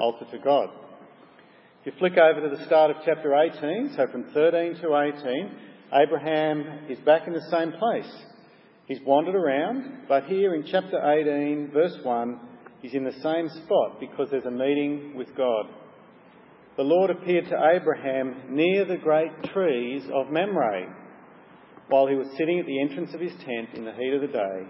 altar 0.00 0.26
to 0.30 0.38
God. 0.38 0.68
If 1.80 1.94
you 1.94 1.98
flick 1.98 2.18
over 2.18 2.48
to 2.48 2.56
the 2.56 2.64
start 2.66 2.90
of 2.90 2.96
chapter 3.04 3.34
18, 3.34 3.94
so 3.96 4.06
from 4.10 4.24
13 4.34 4.80
to 4.82 4.96
18, 4.96 5.50
Abraham 5.92 6.86
is 6.88 6.98
back 7.00 7.26
in 7.26 7.32
the 7.32 7.48
same 7.50 7.72
place. 7.72 8.12
He's 8.86 9.00
wandered 9.06 9.34
around, 9.34 10.06
but 10.08 10.24
here 10.24 10.54
in 10.54 10.64
chapter 10.64 10.98
18, 10.98 11.70
verse 11.72 11.96
1, 12.02 12.40
he's 12.82 12.94
in 12.94 13.04
the 13.04 13.12
same 13.22 13.48
spot 13.64 14.00
because 14.00 14.28
there's 14.30 14.44
a 14.44 14.50
meeting 14.50 15.14
with 15.16 15.34
God. 15.36 15.66
The 16.76 16.82
Lord 16.82 17.10
appeared 17.10 17.46
to 17.46 17.70
Abraham 17.74 18.54
near 18.54 18.84
the 18.84 18.98
great 18.98 19.30
trees 19.54 20.02
of 20.12 20.30
Mamre 20.30 20.94
while 21.88 22.06
he 22.06 22.16
was 22.16 22.28
sitting 22.36 22.58
at 22.58 22.66
the 22.66 22.80
entrance 22.80 23.14
of 23.14 23.20
his 23.20 23.32
tent 23.32 23.70
in 23.74 23.84
the 23.84 23.92
heat 23.92 24.12
of 24.12 24.20
the 24.20 24.26
day. 24.26 24.66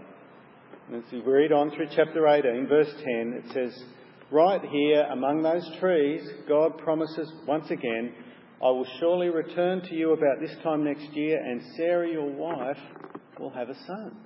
And 0.88 1.02
as 1.02 1.10
we 1.10 1.20
read 1.20 1.50
on 1.50 1.70
through 1.70 1.88
chapter 1.96 2.28
18, 2.28 2.68
verse 2.68 2.92
10, 2.92 3.42
it 3.44 3.52
says, 3.52 3.84
Right 4.30 4.60
here 4.60 5.02
among 5.12 5.42
those 5.42 5.64
trees, 5.78 6.20
God 6.48 6.78
promises 6.78 7.32
once 7.46 7.70
again, 7.70 8.12
I 8.60 8.70
will 8.70 8.86
surely 8.98 9.28
return 9.28 9.82
to 9.82 9.94
you 9.94 10.14
about 10.14 10.40
this 10.40 10.50
time 10.64 10.82
next 10.82 11.12
year, 11.12 11.38
and 11.38 11.62
Sarah, 11.76 12.10
your 12.10 12.28
wife, 12.28 12.78
will 13.38 13.50
have 13.50 13.68
a 13.68 13.74
son. 13.86 14.16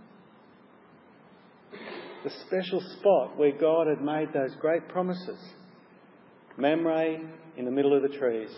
The 2.25 2.31
special 2.47 2.81
spot 2.99 3.37
where 3.37 3.53
God 3.53 3.89
had 3.89 4.01
made 4.01 4.29
those 4.33 4.55
great 4.59 4.89
promises. 4.89 5.39
Mamre 6.57 7.19
in 7.59 7.67
the 7.67 7.71
middle 7.71 7.95
of 7.95 8.03
the 8.03 8.17
trees. 8.17 8.51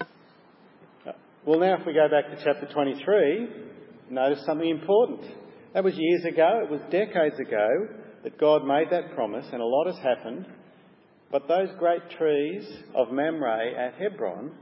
Uh, 0.00 1.12
well, 1.44 1.60
now 1.60 1.76
if 1.78 1.86
we 1.86 1.92
go 1.92 2.08
back 2.08 2.30
to 2.30 2.42
chapter 2.42 2.66
23, 2.72 3.48
notice 4.08 4.42
something 4.46 4.68
important. 4.68 5.20
That 5.74 5.84
was 5.84 5.94
years 5.98 6.24
ago, 6.24 6.62
it 6.64 6.70
was 6.70 6.80
decades 6.90 7.38
ago 7.38 7.99
that 8.22 8.38
God 8.38 8.64
made 8.64 8.90
that 8.90 9.14
promise, 9.14 9.46
and 9.52 9.62
a 9.62 9.66
lot 9.66 9.86
has 9.86 9.98
happened. 9.98 10.46
But 11.30 11.48
those 11.48 11.68
great 11.78 12.10
trees 12.18 12.66
of 12.94 13.12
Mamre 13.12 13.72
at 13.76 13.94
Hebron 13.94 14.52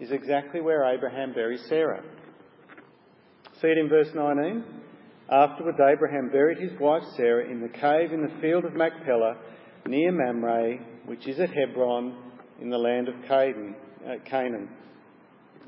is 0.00 0.10
exactly 0.10 0.60
where 0.60 0.84
Abraham 0.92 1.32
buried 1.32 1.60
Sarah. 1.68 2.02
See 3.60 3.68
it 3.68 3.78
in 3.78 3.88
verse 3.88 4.08
19. 4.14 4.64
Afterwards, 5.30 5.78
Abraham 5.80 6.28
buried 6.30 6.58
his 6.58 6.78
wife 6.78 7.02
Sarah 7.16 7.48
in 7.50 7.60
the 7.60 7.68
cave 7.68 8.12
in 8.12 8.22
the 8.22 8.40
field 8.40 8.64
of 8.64 8.74
Machpelah 8.74 9.36
near 9.86 10.12
Mamre, 10.12 10.78
which 11.06 11.26
is 11.26 11.40
at 11.40 11.50
Hebron 11.50 12.14
in 12.60 12.70
the 12.70 12.78
land 12.78 13.08
of 13.08 13.14
Canaan. 13.26 13.74
Uh, 14.04 14.16
Canaan. 14.28 14.68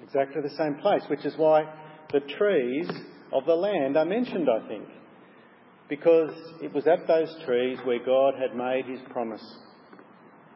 Exactly 0.02 0.42
the 0.42 0.54
same 0.56 0.74
place, 0.82 1.02
which 1.08 1.24
is 1.24 1.34
why 1.36 1.64
the 2.12 2.20
trees 2.20 2.88
of 3.32 3.46
the 3.46 3.54
land 3.54 3.96
are 3.96 4.04
mentioned, 4.04 4.48
I 4.50 4.68
think. 4.68 4.84
Because 5.88 6.34
it 6.62 6.72
was 6.72 6.86
at 6.86 7.06
those 7.06 7.34
trees 7.44 7.78
where 7.84 8.04
God 8.04 8.34
had 8.40 8.56
made 8.56 8.86
his 8.86 9.00
promise. 9.10 9.44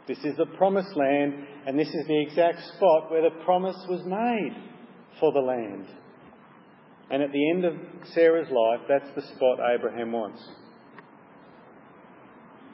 This 0.09 0.19
is 0.25 0.37
the 0.37 0.47
promised 0.57 0.97
land, 0.97 1.35
and 1.67 1.79
this 1.79 1.89
is 1.89 2.07
the 2.07 2.23
exact 2.23 2.59
spot 2.77 3.11
where 3.11 3.23
the 3.23 3.45
promise 3.45 3.77
was 3.89 4.01
made 4.05 4.57
for 5.21 5.33
the 5.33 5.39
land. 5.39 5.87
And 7.11 7.23
at 7.23 7.31
the 7.33 7.51
end 7.51 7.65
of 7.65 7.75
Sarah's 8.13 8.49
life, 8.51 8.81
that's 8.89 9.15
the 9.15 9.23
spot 9.35 9.59
Abraham 9.75 10.13
wants. 10.13 10.43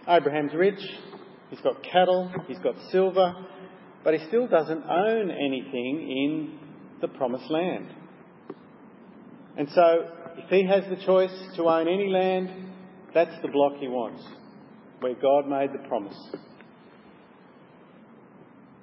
Abraham's 0.09 0.55
rich, 0.55 0.81
he's 1.51 1.61
got 1.61 1.83
cattle, 1.83 2.31
he's 2.47 2.59
got 2.61 2.75
silver, 2.91 3.35
but 4.05 4.15
he 4.15 4.27
still 4.29 4.47
doesn't 4.47 4.85
own 4.85 5.31
anything 5.31 6.01
in 6.09 6.59
the 7.01 7.09
promised 7.09 7.51
land. 7.51 7.89
And 9.57 9.69
so, 9.71 10.09
if 10.37 10.51
he 10.51 10.67
has 10.67 10.85
the 10.91 11.05
choice 11.05 11.33
to 11.57 11.65
own 11.65 11.89
any 11.89 12.09
land, 12.09 12.51
that's 13.15 13.35
the 13.41 13.49
block 13.49 13.75
he 13.79 13.89
wants, 13.89 14.23
where 15.01 15.15
God 15.15 15.49
made 15.49 15.71
the 15.73 15.89
promise. 15.89 16.17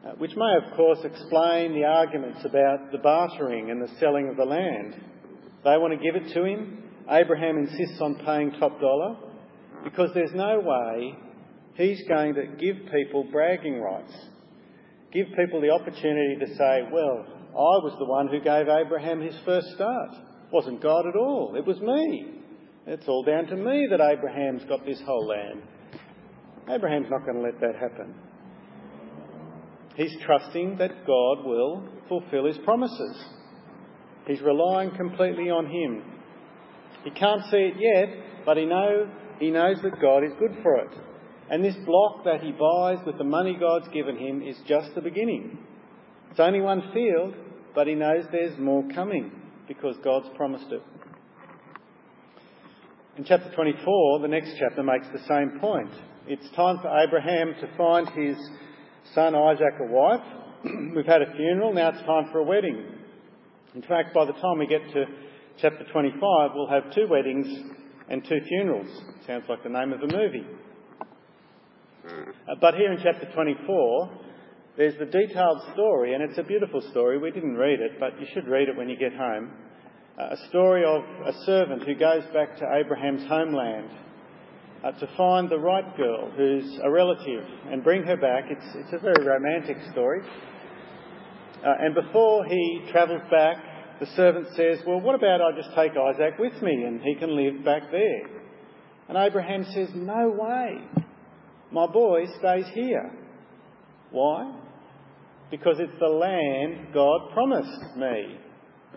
Uh, 0.03 0.11
which 0.17 0.35
may, 0.35 0.65
of 0.65 0.75
course, 0.75 0.99
explain 1.03 1.73
the 1.73 1.85
arguments 1.85 2.39
about 2.43 2.91
the 2.91 2.97
bartering 2.97 3.69
and 3.69 3.81
the 3.81 3.93
selling 3.99 4.27
of 4.27 4.35
the 4.35 4.43
land. 4.43 4.95
They 5.63 5.77
want 5.77 5.93
to 5.93 6.03
give 6.03 6.21
it 6.21 6.33
to 6.33 6.43
him. 6.43 6.83
Abraham 7.09 7.57
insists 7.57 8.01
on 8.01 8.15
paying 8.25 8.51
top 8.59 8.81
dollar 8.81 9.15
because 9.83 10.09
there's 10.13 10.33
no 10.33 10.59
way 10.59 11.15
he's 11.75 12.01
going 12.07 12.33
to 12.33 12.47
give 12.59 12.91
people 12.91 13.27
bragging 13.31 13.79
rights, 13.79 14.13
give 15.13 15.27
people 15.37 15.61
the 15.61 15.69
opportunity 15.69 16.37
to 16.39 16.47
say, 16.55 16.81
well, 16.91 17.25
I 17.51 17.77
was 17.83 17.95
the 17.99 18.05
one 18.05 18.27
who 18.27 18.39
gave 18.39 18.67
Abraham 18.67 19.21
his 19.21 19.35
first 19.45 19.67
start. 19.75 20.09
Wasn't 20.53 20.83
God 20.83 21.07
at 21.07 21.15
all, 21.15 21.55
it 21.57 21.65
was 21.65 21.79
me. 21.79 22.27
It's 22.85 23.07
all 23.07 23.23
down 23.23 23.47
to 23.47 23.55
me 23.55 23.87
that 23.89 23.99
Abraham's 23.99 24.63
got 24.65 24.85
this 24.85 25.01
whole 25.03 25.27
land. 25.27 25.63
Abraham's 26.69 27.07
not 27.09 27.25
going 27.25 27.37
to 27.37 27.41
let 27.41 27.59
that 27.59 27.75
happen. 27.75 28.13
He's 29.95 30.15
trusting 30.23 30.77
that 30.77 31.07
God 31.07 31.43
will 31.43 31.83
fulfill 32.07 32.45
his 32.45 32.59
promises. 32.59 33.25
He's 34.27 34.41
relying 34.41 34.91
completely 34.91 35.49
on 35.49 35.65
him. 35.65 36.03
He 37.03 37.09
can't 37.09 37.41
see 37.49 37.57
it 37.57 37.73
yet, 37.79 38.45
but 38.45 38.55
he, 38.55 38.65
know, 38.65 39.09
he 39.39 39.49
knows 39.49 39.77
that 39.81 39.99
God 39.99 40.23
is 40.23 40.33
good 40.37 40.55
for 40.61 40.75
it. 40.75 40.91
And 41.49 41.65
this 41.65 41.75
block 41.83 42.25
that 42.25 42.41
he 42.41 42.51
buys 42.51 43.03
with 43.07 43.17
the 43.17 43.23
money 43.23 43.57
God's 43.59 43.87
given 43.87 44.17
him 44.17 44.43
is 44.43 44.57
just 44.67 44.93
the 44.93 45.01
beginning. 45.01 45.57
It's 46.29 46.39
only 46.39 46.61
one 46.61 46.91
field, 46.93 47.33
but 47.73 47.87
he 47.87 47.95
knows 47.95 48.25
there's 48.31 48.57
more 48.59 48.83
coming 48.93 49.31
because 49.67 49.95
God's 50.03 50.27
promised 50.35 50.71
it. 50.71 50.81
In 53.17 53.23
chapter 53.23 53.51
24, 53.53 54.19
the 54.19 54.27
next 54.27 54.55
chapter 54.57 54.81
makes 54.81 55.07
the 55.13 55.19
same 55.27 55.59
point. 55.59 55.91
It's 56.27 56.49
time 56.55 56.79
for 56.81 56.89
Abraham 56.89 57.53
to 57.61 57.77
find 57.77 58.09
his 58.09 58.37
son 59.13 59.35
Isaac 59.35 59.75
a 59.79 59.91
wife. 59.91 60.25
We've 60.95 61.05
had 61.05 61.21
a 61.21 61.31
funeral, 61.35 61.73
now 61.73 61.89
it's 61.89 62.01
time 62.05 62.29
for 62.31 62.39
a 62.39 62.43
wedding. 62.43 62.83
In 63.75 63.81
fact, 63.81 64.13
by 64.13 64.25
the 64.25 64.33
time 64.33 64.57
we 64.57 64.67
get 64.67 64.81
to 64.93 65.05
chapter 65.61 65.83
25, 65.91 66.51
we'll 66.55 66.69
have 66.69 66.93
two 66.93 67.07
weddings 67.07 67.47
and 68.09 68.23
two 68.23 68.39
funerals. 68.47 68.87
Sounds 69.27 69.43
like 69.47 69.63
the 69.63 69.69
name 69.69 69.93
of 69.93 70.01
a 70.01 70.07
movie. 70.07 70.45
Uh, 72.05 72.55
but 72.59 72.75
here 72.75 72.91
in 72.91 72.99
chapter 73.01 73.31
24, 73.33 74.11
there's 74.75 74.97
the 74.97 75.05
detailed 75.05 75.61
story, 75.73 76.15
and 76.15 76.23
it's 76.23 76.39
a 76.39 76.43
beautiful 76.43 76.81
story. 76.89 77.19
We 77.19 77.29
didn't 77.29 77.55
read 77.55 77.79
it, 77.79 77.99
but 77.99 78.19
you 78.19 78.25
should 78.33 78.47
read 78.47 78.69
it 78.69 78.75
when 78.75 78.89
you 78.89 78.97
get 78.97 79.13
home. 79.13 79.51
Uh, 80.17 80.29
a 80.31 80.49
story 80.49 80.83
of 80.83 81.03
a 81.27 81.33
servant 81.45 81.83
who 81.83 81.93
goes 81.93 82.23
back 82.33 82.57
to 82.57 82.65
Abraham's 82.73 83.27
homeland 83.27 83.89
uh, 84.83 84.91
to 84.93 85.07
find 85.15 85.49
the 85.49 85.59
right 85.59 85.95
girl 85.95 86.31
who's 86.35 86.79
a 86.83 86.89
relative 86.89 87.45
and 87.71 87.83
bring 87.83 88.03
her 88.03 88.17
back. 88.17 88.45
It's, 88.49 88.65
it's 88.75 88.93
a 88.93 88.97
very 88.97 89.23
romantic 89.23 89.77
story. 89.91 90.21
Uh, 91.63 91.73
and 91.79 91.93
before 91.93 92.45
he 92.45 92.87
travels 92.91 93.21
back, 93.29 93.57
the 93.99 94.07
servant 94.15 94.47
says, 94.55 94.79
Well, 94.87 95.01
what 95.01 95.13
about 95.13 95.39
I 95.39 95.55
just 95.55 95.69
take 95.75 95.91
Isaac 95.91 96.39
with 96.39 96.59
me 96.63 96.83
and 96.83 96.99
he 97.01 97.15
can 97.15 97.35
live 97.35 97.63
back 97.63 97.91
there? 97.91 98.41
And 99.07 99.17
Abraham 99.17 99.65
says, 99.65 99.89
No 99.93 100.29
way. 100.29 100.79
My 101.71 101.85
boy 101.85 102.25
stays 102.39 102.65
here. 102.73 103.11
Why? 104.11 104.62
Because 105.53 105.75
it's 105.77 105.99
the 105.99 106.07
land 106.07 106.87
God 106.95 107.29
promised 107.31 107.95
me. 107.95 108.39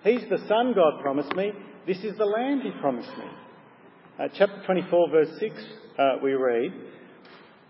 He's 0.02 0.22
the 0.30 0.38
son 0.48 0.72
God 0.75 1.02
promised 1.02 1.36
me. 1.36 1.52
This 1.86 1.98
is 1.98 2.16
the 2.16 2.25
land 2.25 2.62
he 2.62 2.70
promised 2.80 3.10
me. 3.10 3.26
Uh, 4.18 4.28
chapter 4.32 4.62
24, 4.64 5.10
verse 5.10 5.38
6, 5.38 5.54
uh, 5.98 6.12
we 6.22 6.32
read, 6.32 6.72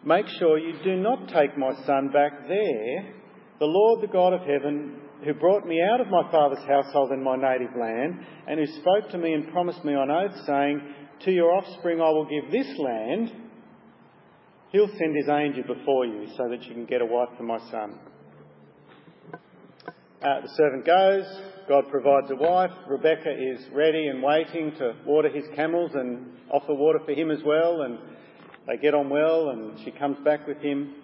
Make 0.05 0.29
sure 0.39 0.57
you 0.57 0.73
do 0.85 0.95
not 0.99 1.27
take 1.31 1.59
my 1.59 1.75
son 1.85 2.13
back 2.13 2.47
there. 2.47 3.13
The 3.59 3.67
Lord, 3.67 4.05
the 4.05 4.13
God 4.13 4.33
of 4.33 4.43
heaven, 4.43 5.01
who 5.25 5.35
brought 5.35 5.67
me 5.67 5.83
out 5.83 6.01
of 6.01 6.07
my 6.07 6.31
father's 6.31 6.65
household 6.69 7.11
in 7.11 7.25
my 7.25 7.35
native 7.35 7.75
land, 7.77 8.25
and 8.47 8.61
who 8.61 8.67
spoke 8.67 9.11
to 9.11 9.19
me 9.19 9.33
and 9.33 9.51
promised 9.51 9.85
me 9.85 9.97
on 9.97 10.13
oath, 10.13 10.47
saying, 10.47 10.81
To 11.25 11.33
your 11.33 11.53
offspring 11.53 12.01
I 12.01 12.11
will 12.11 12.27
give 12.27 12.53
this 12.53 12.79
land, 12.79 13.33
he'll 14.71 14.97
send 14.97 15.17
his 15.17 15.29
angel 15.29 15.65
before 15.75 16.07
you 16.07 16.29
so 16.37 16.49
that 16.51 16.63
you 16.63 16.73
can 16.73 16.87
get 16.87 17.01
a 17.01 17.05
wife 17.05 17.31
for 17.37 17.43
my 17.43 17.59
son. 17.73 17.99
Uh, 20.27 20.41
the 20.41 20.49
servant 20.57 20.85
goes, 20.85 21.25
God 21.69 21.85
provides 21.89 22.29
a 22.33 22.35
wife. 22.35 22.73
Rebecca 22.89 23.31
is 23.31 23.61
ready 23.73 24.09
and 24.09 24.21
waiting 24.21 24.73
to 24.77 24.97
water 25.07 25.29
his 25.29 25.45
camels 25.55 25.93
and 25.95 26.33
offer 26.51 26.75
water 26.75 26.99
for 27.05 27.13
him 27.13 27.31
as 27.31 27.39
well, 27.45 27.83
and 27.83 27.97
they 28.67 28.77
get 28.77 28.93
on 28.93 29.09
well, 29.09 29.51
and 29.51 29.79
she 29.85 29.93
comes 29.93 30.19
back 30.25 30.45
with 30.49 30.59
him. 30.59 30.95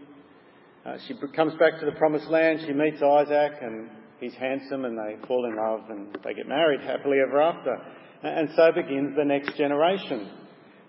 Uh, 0.85 0.97
she 1.07 1.15
comes 1.37 1.55
back 1.55 1.79
to 1.79 1.87
the 1.87 1.93
promised 1.93 2.27
land, 2.31 2.63
she 2.67 2.73
meets 2.73 3.01
Isaac, 3.01 3.53
and 3.63 3.91
he's 4.19 4.35
handsome, 4.35 4.87
and 4.87 4.99
they 4.99 5.25
fall 5.29 5.45
in 5.45 5.55
love, 5.55 5.89
and 5.89 6.19
they 6.25 6.35
get 6.35 6.49
married 6.49 6.81
happily 6.81 7.19
ever 7.25 7.41
after. 7.41 7.77
And 8.25 8.49
so 8.57 8.73
begins 8.73 9.15
the 9.17 9.25
next 9.25 9.57
generation 9.57 10.33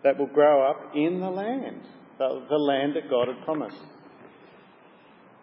that 0.04 0.18
will 0.18 0.26
grow 0.34 0.68
up 0.68 0.96
in 0.96 1.20
the 1.20 1.30
land, 1.30 1.84
the, 2.18 2.46
the 2.50 2.58
land 2.58 2.96
that 2.96 3.12
God 3.12 3.28
had 3.28 3.46
promised. 3.46 3.78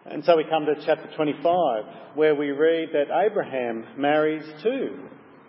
And 0.09 0.25
so 0.25 0.35
we 0.35 0.45
come 0.49 0.65
to 0.65 0.73
chapter 0.85 1.09
25, 1.15 2.15
where 2.15 2.33
we 2.33 2.49
read 2.49 2.89
that 2.93 3.13
Abraham 3.25 3.85
marries 3.97 4.43
too, 4.63 4.97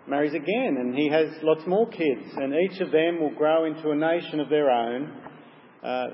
marries 0.07 0.33
again, 0.33 0.77
and 0.79 0.93
he 0.95 1.09
has 1.09 1.29
lots 1.41 1.65
more 1.65 1.89
kids, 1.89 2.27
and 2.35 2.53
each 2.53 2.79
of 2.79 2.91
them 2.91 3.19
will 3.19 3.33
grow 3.33 3.65
into 3.65 3.89
a 3.89 3.95
nation 3.95 4.39
of 4.39 4.49
their 4.49 4.69
own. 4.69 5.11
Uh, 5.83 6.07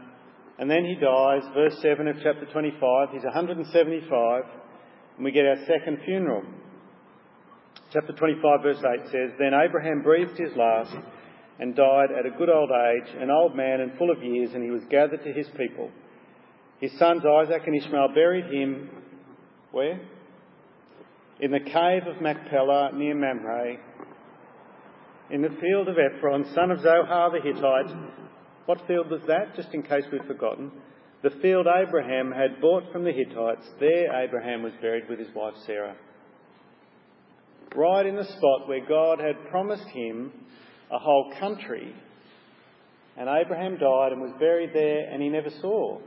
And 0.59 0.69
then 0.69 0.83
he 0.83 0.95
dies, 0.95 1.43
verse 1.53 1.77
7 1.81 2.07
of 2.07 2.17
chapter 2.21 2.45
25. 2.51 3.09
He's 3.13 3.23
175, 3.23 4.43
and 5.15 5.23
we 5.23 5.31
get 5.31 5.45
our 5.45 5.55
second 5.65 5.99
funeral. 6.03 6.43
Chapter 7.93 8.11
25, 8.11 8.61
verse 8.61 8.77
8 8.77 9.05
says, 9.05 9.31
Then 9.39 9.53
Abraham 9.53 10.01
breathed 10.03 10.37
his 10.37 10.51
last 10.57 10.95
and 11.59 11.75
died 11.75 12.09
at 12.11 12.25
a 12.25 12.37
good 12.37 12.49
old 12.49 12.69
age, 12.71 13.15
an 13.19 13.31
old 13.31 13.55
man 13.55 13.79
and 13.79 13.97
full 13.97 14.11
of 14.11 14.21
years, 14.21 14.51
and 14.53 14.61
he 14.61 14.69
was 14.69 14.83
gathered 14.89 15.23
to 15.23 15.31
his 15.31 15.47
people. 15.57 15.89
His 16.79 16.97
sons 16.97 17.23
Isaac 17.25 17.63
and 17.65 17.75
Ishmael 17.75 18.09
buried 18.13 18.45
him 18.45 18.89
where? 19.71 19.99
In 21.41 21.51
the 21.51 21.59
cave 21.59 22.07
of 22.07 22.21
Machpelah 22.21 22.91
near 22.93 23.15
Mamre, 23.15 23.77
in 25.29 25.41
the 25.41 25.55
field 25.61 25.87
of 25.87 25.95
Ephron, 25.97 26.45
son 26.55 26.71
of 26.71 26.81
Zohar 26.81 27.31
the 27.31 27.41
Hittite. 27.41 27.95
What 28.65 28.85
field 28.87 29.11
was 29.11 29.21
that? 29.27 29.55
Just 29.55 29.73
in 29.73 29.83
case 29.83 30.03
we've 30.11 30.25
forgotten. 30.25 30.71
The 31.21 31.29
field 31.41 31.67
Abraham 31.67 32.31
had 32.31 32.61
bought 32.61 32.91
from 32.91 33.03
the 33.03 33.11
Hittites. 33.11 33.67
There 33.79 34.23
Abraham 34.23 34.63
was 34.63 34.73
buried 34.81 35.09
with 35.09 35.19
his 35.19 35.33
wife 35.35 35.53
Sarah. 35.65 35.95
Right 37.75 38.05
in 38.05 38.15
the 38.15 38.23
spot 38.23 38.67
where 38.67 38.85
God 38.87 39.19
had 39.19 39.49
promised 39.51 39.87
him 39.89 40.31
a 40.91 40.97
whole 40.97 41.31
country. 41.39 41.93
And 43.17 43.29
Abraham 43.29 43.77
died 43.77 44.13
and 44.13 44.21
was 44.21 44.33
buried 44.39 44.71
there, 44.73 45.11
and 45.11 45.21
he 45.21 45.29
never 45.29 45.49
saw 45.61 45.99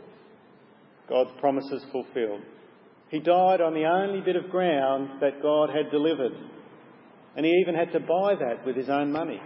God's 1.09 1.31
promises 1.41 1.85
fulfilled. 1.91 2.43
He 3.11 3.19
died 3.21 3.61
on 3.61 3.75
the 3.75 3.85
only 3.85 4.21
bit 4.21 4.37
of 4.37 4.51
ground 4.51 5.21
that 5.21 5.43
God 5.43 5.69
had 5.69 5.91
delivered. 5.91 6.33
And 7.37 7.45
he 7.45 7.53
even 7.63 7.75
had 7.75 7.93
to 7.93 8.01
buy 8.01 8.35
that 8.39 8.65
with 8.65 8.77
his 8.77 8.89
own 8.89 9.13
money. 9.13 9.41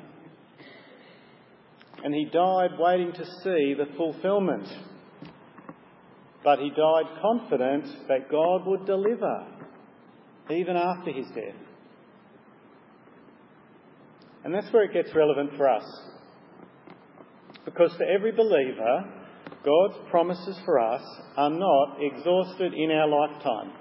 And 2.05 2.15
he 2.15 2.27
died 2.27 2.71
waiting 2.79 3.13
to 3.13 3.25
see 3.25 3.75
the 3.75 3.87
fulfilment. 3.97 4.69
But 6.45 6.61
he 6.61 6.71
died 6.71 7.21
confident 7.21 7.87
that 8.07 8.31
God 8.31 8.67
would 8.67 8.87
deliver 8.87 9.47
even 10.51 10.77
after 10.77 11.11
his 11.11 11.27
death. 11.35 11.57
And 14.45 14.55
that's 14.55 14.73
where 14.73 14.85
it 14.85 14.93
gets 14.93 15.13
relevant 15.13 15.57
for 15.57 15.69
us. 15.69 15.85
Because 17.65 17.93
for 17.97 18.05
every 18.05 18.31
believer, 18.31 19.16
God's 19.67 19.99
promises 20.11 20.57
for 20.65 20.79
us 20.79 21.03
are 21.37 21.51
not 21.51 21.97
exhausted 22.01 22.73
in 22.73 22.93
our 22.93 23.09
lifetime. 23.09 23.73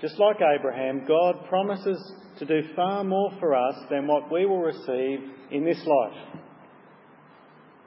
Just 0.00 0.18
like 0.18 0.36
Abraham, 0.36 1.04
God 1.06 1.44
promises 1.46 2.12
to 2.38 2.46
do 2.46 2.62
far 2.74 3.04
more 3.04 3.30
for 3.38 3.54
us 3.54 3.74
than 3.90 4.06
what 4.06 4.32
we 4.32 4.46
will 4.46 4.62
receive 4.62 5.20
in 5.50 5.66
this 5.66 5.78
life. 5.86 6.40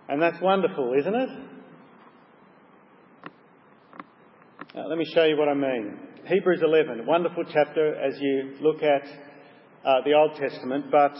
And 0.07 0.21
that's 0.21 0.39
wonderful, 0.43 0.93
isn't 0.99 1.15
it? 1.15 1.29
Now, 4.75 4.87
let 4.87 4.99
me 4.99 5.05
show 5.15 5.23
you 5.23 5.37
what 5.37 5.49
I 5.49 5.55
mean. 5.55 5.97
Hebrews 6.27 6.61
11, 6.63 7.07
wonderful 7.07 7.45
chapter 7.51 7.95
as 7.95 8.13
you 8.21 8.57
look 8.61 8.83
at 8.83 9.07
uh, 9.83 10.01
the 10.05 10.13
Old 10.13 10.35
Testament, 10.37 10.85
but 10.91 11.15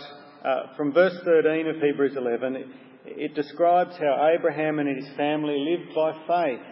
uh, 0.48 0.76
from 0.78 0.94
verse 0.94 1.16
13 1.26 1.68
of 1.70 1.76
Hebrews 1.82 2.14
11, 2.16 2.72
it 3.06 3.36
describes 3.36 3.96
how 3.98 4.32
Abraham 4.34 4.80
and 4.80 4.96
his 4.96 5.16
family 5.16 5.58
lived 5.60 5.96
by 5.96 6.12
faith 6.28 6.66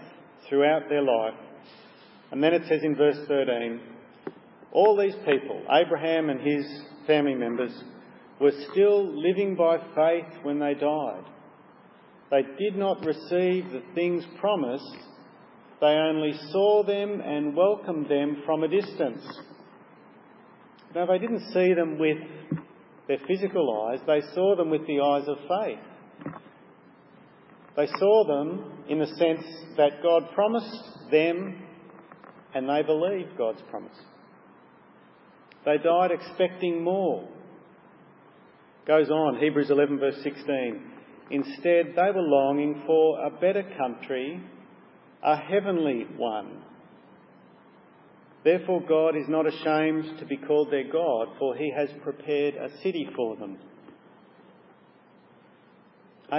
throughout 0.49 0.89
their 0.89 1.01
life. 1.01 1.39
And 2.31 2.43
then 2.43 2.53
it 2.53 2.63
says 2.67 2.81
in 2.83 2.95
verse 2.95 3.17
13, 3.27 3.79
all 4.71 4.97
these 4.97 5.15
people, 5.25 5.61
Abraham 5.69 6.29
and 6.29 6.41
his 6.41 6.65
family 7.05 7.35
members, 7.35 7.71
were 8.39 8.51
still 8.71 9.05
living 9.21 9.55
by 9.55 9.77
faith 9.95 10.43
when 10.43 10.59
they 10.59 10.73
died. 10.73 11.23
They 12.31 12.41
did 12.57 12.75
not 12.75 13.05
receive 13.05 13.71
the 13.71 13.83
things 13.93 14.25
promised, 14.39 14.97
they 15.79 15.87
only 15.87 16.33
saw 16.51 16.83
them 16.83 17.21
and 17.21 17.55
welcomed 17.55 18.09
them 18.09 18.41
from 18.45 18.63
a 18.63 18.67
distance. 18.67 19.21
Now, 20.95 21.05
they 21.05 21.19
didn't 21.19 21.51
see 21.53 21.73
them 21.73 21.99
with 21.99 22.17
their 23.07 23.19
physical 23.27 23.87
eyes, 23.87 23.99
they 24.07 24.21
saw 24.33 24.55
them 24.55 24.69
with 24.69 24.87
the 24.87 25.01
eyes 25.01 25.27
of 25.27 25.37
faith. 25.37 25.92
They 27.75 27.87
saw 27.97 28.25
them 28.27 28.85
in 28.89 28.99
the 28.99 29.07
sense 29.07 29.45
that 29.77 30.03
God 30.03 30.23
promised 30.33 31.09
them 31.11 31.63
and 32.53 32.69
they 32.69 32.83
believed 32.83 33.37
God's 33.37 33.61
promise. 33.69 33.97
They 35.65 35.77
died 35.77 36.11
expecting 36.11 36.83
more. 36.83 37.27
Goes 38.85 39.09
on, 39.09 39.39
Hebrews 39.39 39.71
11, 39.71 39.97
verse 39.97 40.21
16. 40.23 40.91
Instead, 41.31 41.93
they 41.95 42.11
were 42.13 42.21
longing 42.21 42.83
for 42.85 43.25
a 43.25 43.31
better 43.31 43.63
country, 43.77 44.41
a 45.23 45.37
heavenly 45.37 46.05
one. 46.17 46.61
Therefore, 48.43 48.81
God 48.87 49.15
is 49.15 49.29
not 49.29 49.47
ashamed 49.47 50.19
to 50.19 50.25
be 50.25 50.35
called 50.35 50.69
their 50.69 50.91
God, 50.91 51.29
for 51.39 51.55
he 51.55 51.71
has 51.75 51.89
prepared 52.03 52.55
a 52.55 52.77
city 52.83 53.07
for 53.15 53.37
them. 53.37 53.57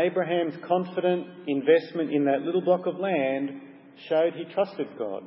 Abraham's 0.02 0.54
confident 0.66 1.26
investment 1.46 2.10
in 2.12 2.24
that 2.24 2.42
little 2.42 2.62
block 2.62 2.86
of 2.86 2.98
land 2.98 3.60
showed 4.08 4.34
he 4.34 4.44
trusted 4.52 4.88
God. 4.98 5.22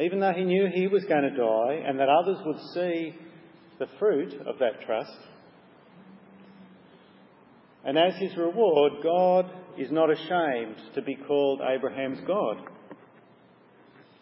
Even 0.00 0.20
though 0.20 0.32
he 0.32 0.44
knew 0.44 0.68
he 0.72 0.86
was 0.86 1.04
going 1.04 1.22
to 1.22 1.36
die 1.36 1.82
and 1.86 1.98
that 1.98 2.08
others 2.08 2.38
would 2.44 2.58
see 2.74 3.14
the 3.78 3.88
fruit 3.98 4.32
of 4.46 4.58
that 4.60 4.80
trust. 4.86 5.18
And 7.84 7.98
as 7.98 8.14
his 8.16 8.36
reward, 8.36 8.92
God 9.02 9.50
is 9.76 9.90
not 9.90 10.10
ashamed 10.10 10.76
to 10.94 11.02
be 11.02 11.16
called 11.16 11.60
Abraham's 11.60 12.20
God. 12.26 12.58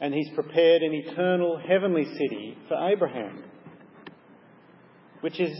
And 0.00 0.12
he's 0.12 0.30
prepared 0.34 0.82
an 0.82 0.92
eternal 0.92 1.58
heavenly 1.58 2.04
city 2.04 2.56
for 2.68 2.76
Abraham, 2.90 3.44
which 5.20 5.40
is 5.40 5.56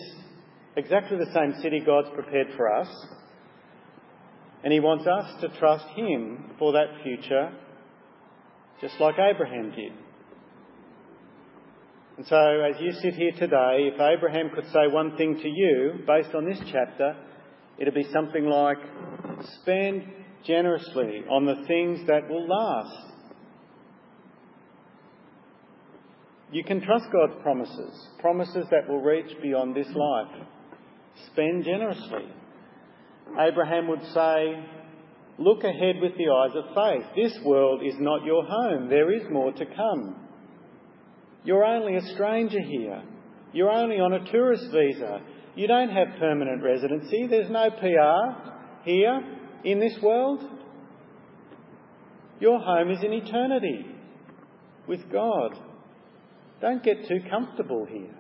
exactly 0.77 1.17
the 1.19 1.33
same 1.33 1.61
city 1.63 1.81
God's 1.85 2.11
prepared 2.15 2.49
for 2.57 2.73
us 2.73 2.89
and 4.65 4.73
he 4.73 4.81
wants 4.81 5.07
us 5.07 5.41
to 5.41 5.59
trust 5.59 5.87
him 5.95 6.53
for 6.59 6.73
that 6.73 7.03
future, 7.03 7.53
just 8.81 8.95
like 9.01 9.15
Abraham 9.19 9.71
did. 9.71 9.93
And 12.17 12.27
so, 12.27 12.37
as 12.37 12.81
you 12.81 12.93
sit 13.03 13.15
here 13.15 13.33
today, 13.33 13.91
if 13.93 14.01
Abraham 14.01 14.51
could 14.55 14.65
say 14.73 14.89
one 14.91 15.17
thing 15.17 15.39
to 15.39 15.49
you 15.49 16.01
based 16.07 16.35
on 16.35 16.47
this 16.47 16.59
chapter, 16.73 17.15
it'd 17.79 17.95
be 17.95 18.09
something 18.11 18.47
like 18.47 18.79
spend 19.61 20.03
generously 20.47 21.25
on 21.31 21.45
the 21.45 21.63
things 21.67 22.07
that 22.07 22.29
will 22.29 22.47
last. 22.49 23.13
You 26.53 26.65
can 26.65 26.81
trust 26.81 27.07
God's 27.13 27.43
promises, 27.43 28.09
promises 28.19 28.67
that 28.71 28.89
will 28.89 29.01
reach 29.01 29.31
beyond 29.43 29.75
this 29.75 29.89
life. 29.89 30.47
Spend 31.33 31.65
generously. 31.65 32.33
Abraham 33.39 33.89
would 33.89 34.03
say, 34.15 34.65
Look 35.39 35.65
ahead 35.65 35.97
with 36.01 36.13
the 36.17 36.31
eyes 36.31 36.57
of 36.57 36.75
faith. 36.75 37.07
This 37.15 37.39
world 37.45 37.83
is 37.85 37.95
not 37.99 38.25
your 38.25 38.45
home. 38.45 38.89
There 38.89 39.13
is 39.13 39.23
more 39.31 39.53
to 39.53 39.67
come. 39.67 40.17
You're 41.45 41.65
only 41.65 41.97
a 41.97 42.15
stranger 42.15 42.61
here. 42.61 43.03
You're 43.53 43.71
only 43.71 43.97
on 43.97 44.15
a 44.15 44.33
tourist 44.33 44.65
visa. 44.73 45.21
You 45.55 45.67
don't 45.67 45.91
have 45.91 46.19
permanent 46.19 46.63
residency. 46.63 47.27
There's 47.27 47.51
no 47.51 47.71
PR 47.71 48.51
here 48.85 49.21
in 49.65 49.79
this 49.79 49.97
world. 50.03 50.43
Your 52.41 52.59
home 52.59 52.91
is 52.91 53.03
in 53.03 53.13
eternity 53.13 53.87
with 54.89 55.11
God. 55.11 55.59
Don't 56.61 56.83
get 56.83 57.07
too 57.07 57.21
comfortable 57.29 57.87
here. 57.87 58.15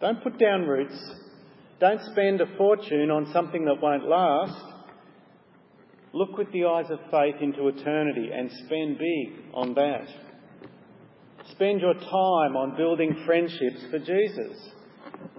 Don't 0.00 0.22
put 0.22 0.38
down 0.38 0.62
roots 0.62 0.98
don't 1.78 2.00
spend 2.12 2.40
a 2.40 2.56
fortune 2.56 3.10
on 3.10 3.30
something 3.32 3.64
that 3.66 3.82
won't 3.82 4.08
last. 4.08 4.64
Look 6.12 6.38
with 6.38 6.50
the 6.52 6.64
eyes 6.64 6.90
of 6.90 6.98
faith 7.10 7.36
into 7.42 7.68
eternity 7.68 8.30
and 8.32 8.50
spend 8.64 8.98
big 8.98 9.44
on 9.52 9.74
that. 9.74 10.08
Spend 11.50 11.80
your 11.80 11.94
time 11.94 12.56
on 12.56 12.76
building 12.76 13.22
friendships 13.26 13.84
for 13.90 13.98
Jesus 13.98 14.56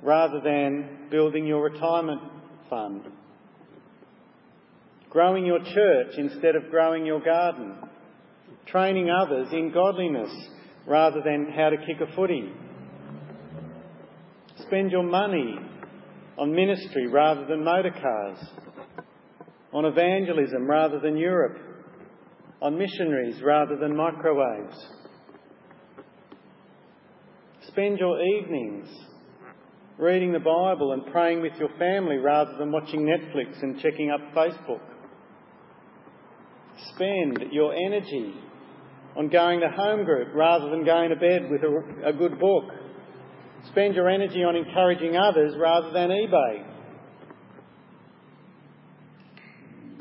rather 0.04 0.40
than 0.44 1.08
building 1.10 1.48
your 1.48 1.64
retirement 1.64 2.22
fund. 2.70 3.02
Growing 5.10 5.46
your 5.46 5.60
church 5.60 6.14
instead 6.18 6.56
of 6.56 6.70
growing 6.70 7.06
your 7.06 7.20
garden. 7.20 7.76
Training 8.68 9.10
others 9.10 9.48
in 9.52 9.72
godliness 9.74 10.30
rather 10.86 11.22
than 11.26 11.52
how 11.56 11.70
to 11.70 11.78
kick 11.78 11.98
a 12.00 12.16
footy. 12.16 12.52
Spend 14.68 14.92
your 14.92 15.04
money 15.04 15.56
on 16.38 16.54
ministry 16.54 17.08
rather 17.08 17.46
than 17.46 17.64
motor 17.64 17.92
cars, 17.92 18.38
on 19.74 19.86
evangelism 19.86 20.70
rather 20.70 21.00
than 21.00 21.18
Europe, 21.18 21.58
on 22.62 22.78
missionaries 22.78 23.42
rather 23.44 23.76
than 23.78 23.96
microwaves. 23.96 24.76
Spend 27.68 28.00
your 28.00 28.20
evenings 28.22 28.88
reading 29.98 30.32
the 30.32 30.40
Bible 30.40 30.94
and 30.94 31.06
praying 31.12 31.42
with 31.42 31.54
your 31.60 31.70
family 31.78 32.18
rather 32.18 32.56
than 32.58 32.72
watching 32.72 33.02
Netflix 33.02 33.62
and 33.62 33.80
checking 33.80 34.12
up 34.12 34.22
Facebook. 34.36 34.82
spend 36.96 37.52
your 37.52 37.74
energy 37.74 38.34
on 39.16 39.30
going 39.30 39.60
to 39.60 39.70
home 39.70 40.06
group 40.06 40.30
rather 40.34 40.70
than 40.70 40.86
going 40.86 41.10
to 41.10 41.16
bed 41.16 41.50
with 41.50 41.62
a, 41.64 42.10
a 42.10 42.14
good 42.14 42.40
book. 42.40 42.66
Spend 43.72 43.96
your 43.96 44.10
energy 44.10 44.44
on 44.44 44.56
encouraging 44.56 45.16
others 45.16 45.56
rather 45.58 45.92
than 45.92 46.10
eBay. 46.10 46.66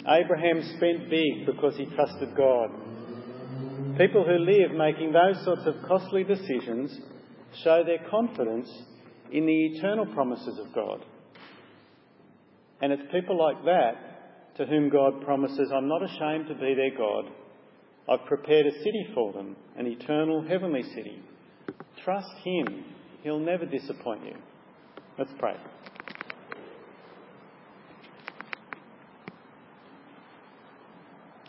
Abraham 0.09 0.62
spent 0.76 1.11
big 1.11 1.46
because 1.46 1.76
he 1.76 1.87
trusted 1.87 2.37
God. 2.37 2.70
People 3.98 4.24
who 4.24 4.38
live 4.38 4.72
making 4.76 5.12
those 5.12 5.42
sorts 5.44 5.62
of 5.66 5.74
costly 5.88 6.22
decisions 6.22 6.96
show 7.64 7.83
their 7.83 8.09
confidence 8.11 8.70
in 9.33 9.46
the 9.46 9.66
eternal 9.66 10.07
promises 10.07 10.59
of 10.59 10.72
God. 10.74 11.05
And 12.81 12.92
it's 12.92 13.02
people 13.11 13.38
like 13.38 13.64
that 13.64 14.57
to 14.59 14.66
whom 14.66 14.90
God 14.90 15.22
promises, 15.22 15.70
I'm 15.74 15.88
not 15.88 16.02
ashamed 16.02 16.46
to 16.48 16.55
be 16.55 16.74
their 16.74 16.96
God. 16.96 17.24
I've 18.09 18.26
prepared 18.26 18.66
a 18.66 18.79
city 18.79 19.09
for 19.14 19.33
them, 19.33 19.57
an 19.76 19.87
eternal 19.87 20.46
heavenly 20.46 20.83
city. 20.83 21.20
Trust 22.05 22.31
Him. 22.44 22.85
He'll 23.27 23.41
never 23.41 23.67
disappoint 23.67 24.25
you. 24.25 24.37
Let's 25.19 25.33
pray. 25.41 25.57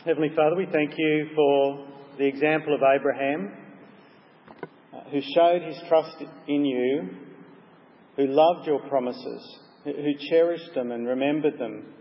Heavenly 0.03 0.31
Father, 0.35 0.55
we 0.55 0.65
thank 0.73 0.95
you 0.97 1.27
for 1.35 1.87
the 2.17 2.25
example 2.25 2.73
of 2.73 2.81
Abraham, 2.81 3.51
uh, 4.91 5.01
who 5.11 5.21
showed 5.35 5.61
his 5.61 5.79
trust 5.87 6.15
in 6.47 6.65
you, 6.65 7.09
who 8.15 8.25
loved 8.25 8.65
your 8.65 8.79
promises, 8.89 9.59
who 9.83 10.13
cherished 10.31 10.73
them 10.73 10.91
and 10.91 11.05
remembered 11.05 11.59
them. 11.59 11.93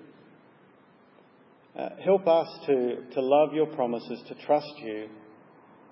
Uh, 1.79 1.91
help 2.03 2.27
us 2.27 2.49
to, 2.65 3.03
to 3.13 3.21
love 3.21 3.53
your 3.53 3.67
promises, 3.67 4.23
to 4.29 4.35
trust 4.47 4.73
you, 4.79 5.09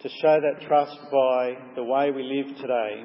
to 0.01 0.09
show 0.23 0.41
that 0.41 0.67
trust 0.67 0.97
by 1.13 1.53
the 1.77 1.85
way 1.85 2.11
we 2.11 2.23
live 2.23 2.57
today. 2.57 3.05